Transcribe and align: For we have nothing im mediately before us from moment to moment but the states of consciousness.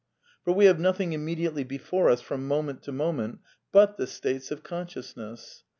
For 0.43 0.51
we 0.51 0.65
have 0.65 0.79
nothing 0.79 1.13
im 1.13 1.23
mediately 1.23 1.63
before 1.63 2.09
us 2.09 2.21
from 2.21 2.47
moment 2.47 2.81
to 2.85 2.91
moment 2.91 3.37
but 3.71 3.97
the 3.97 4.07
states 4.07 4.49
of 4.49 4.63
consciousness. 4.63 5.63